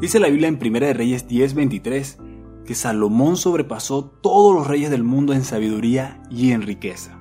[0.00, 2.18] Dice la Biblia en 1 de Reyes 10:23
[2.66, 7.18] que Salomón sobrepasó todos los reyes del mundo en sabiduría y en riqueza.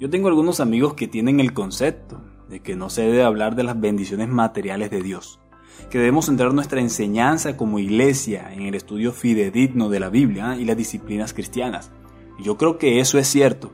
[0.00, 3.64] Yo tengo algunos amigos que tienen el concepto de que no se debe hablar de
[3.64, 5.38] las bendiciones materiales de Dios,
[5.90, 10.64] que debemos centrar nuestra enseñanza como iglesia en el estudio fidedigno de la Biblia y
[10.64, 11.90] las disciplinas cristianas.
[12.42, 13.72] Yo creo que eso es cierto,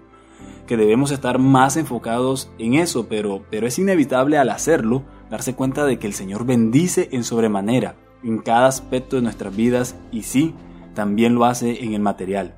[0.66, 5.84] que debemos estar más enfocados en eso, pero, pero es inevitable al hacerlo darse cuenta
[5.84, 7.94] de que el Señor bendice en sobremanera
[8.24, 10.54] en cada aspecto de nuestras vidas y sí,
[10.94, 12.54] también lo hace en el material.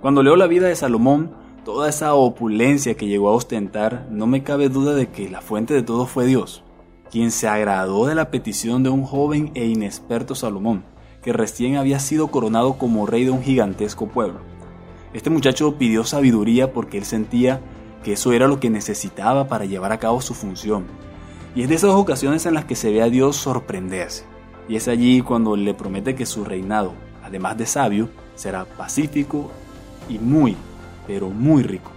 [0.00, 1.32] Cuando leo la vida de Salomón,
[1.64, 5.74] toda esa opulencia que llegó a ostentar, no me cabe duda de que la fuente
[5.74, 6.62] de todo fue Dios,
[7.10, 10.84] quien se agradó de la petición de un joven e inexperto Salomón,
[11.22, 14.40] que recién había sido coronado como rey de un gigantesco pueblo.
[15.12, 17.60] Este muchacho pidió sabiduría porque él sentía
[18.02, 20.84] que eso era lo que necesitaba para llevar a cabo su función.
[21.54, 24.24] Y es de esas ocasiones en las que se ve a Dios sorprenderse.
[24.68, 26.92] Y es allí cuando le promete que su reinado,
[27.24, 29.50] además de sabio, será pacífico
[30.10, 30.56] y muy,
[31.06, 31.90] pero muy rico,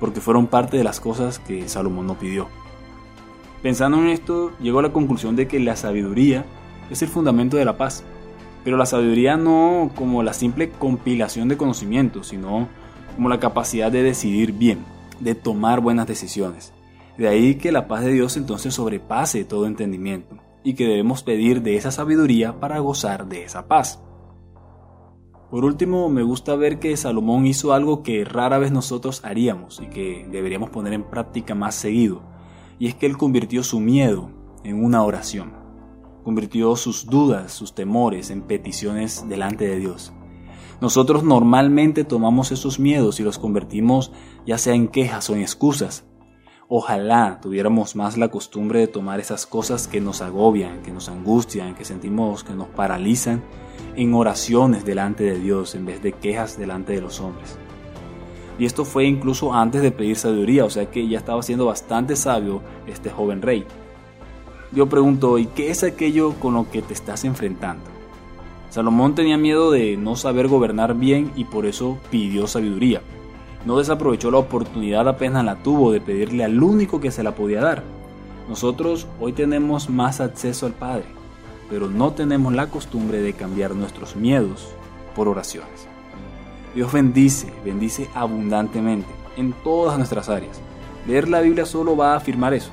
[0.00, 2.48] porque fueron parte de las cosas que Salomón no pidió.
[3.62, 6.44] Pensando en esto, llegó a la conclusión de que la sabiduría
[6.90, 8.02] es el fundamento de la paz,
[8.64, 12.68] pero la sabiduría no como la simple compilación de conocimientos, sino
[13.14, 14.84] como la capacidad de decidir bien,
[15.20, 16.72] de tomar buenas decisiones.
[17.16, 21.62] De ahí que la paz de Dios entonces sobrepase todo entendimiento y que debemos pedir
[21.62, 24.02] de esa sabiduría para gozar de esa paz.
[25.50, 29.86] Por último, me gusta ver que Salomón hizo algo que rara vez nosotros haríamos y
[29.86, 32.22] que deberíamos poner en práctica más seguido,
[32.78, 34.30] y es que él convirtió su miedo
[34.62, 35.52] en una oración,
[36.22, 40.12] convirtió sus dudas, sus temores en peticiones delante de Dios.
[40.80, 44.12] Nosotros normalmente tomamos esos miedos y los convertimos
[44.46, 46.06] ya sea en quejas o en excusas,
[46.72, 51.74] Ojalá tuviéramos más la costumbre de tomar esas cosas que nos agobian, que nos angustian,
[51.74, 53.42] que sentimos que nos paralizan,
[53.96, 57.58] en oraciones delante de Dios en vez de quejas delante de los hombres.
[58.56, 62.14] Y esto fue incluso antes de pedir sabiduría, o sea que ya estaba siendo bastante
[62.14, 63.66] sabio este joven rey.
[64.70, 67.82] Yo pregunto, ¿y qué es aquello con lo que te estás enfrentando?
[68.68, 73.02] Salomón tenía miedo de no saber gobernar bien y por eso pidió sabiduría
[73.64, 77.60] no desaprovechó la oportunidad apenas la tuvo de pedirle al único que se la podía
[77.60, 77.82] dar.
[78.48, 81.04] Nosotros hoy tenemos más acceso al Padre,
[81.68, 84.68] pero no tenemos la costumbre de cambiar nuestros miedos
[85.14, 85.86] por oraciones.
[86.74, 90.60] Dios bendice, bendice abundantemente en todas nuestras áreas.
[91.06, 92.70] Leer la Biblia solo va a afirmar eso,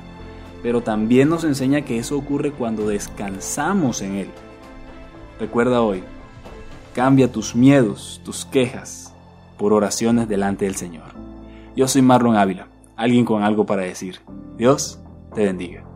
[0.62, 4.30] pero también nos enseña que eso ocurre cuando descansamos en Él.
[5.38, 6.02] Recuerda hoy,
[6.94, 9.14] cambia tus miedos, tus quejas,
[9.58, 11.08] por oraciones delante del Señor.
[11.76, 14.20] Yo soy Marlon Ávila, alguien con algo para decir.
[14.56, 15.00] Dios
[15.34, 15.87] te bendiga.